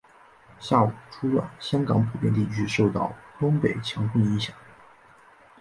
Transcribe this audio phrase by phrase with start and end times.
[0.59, 4.55] 下午初段香港普遍地区受到东北强风影响。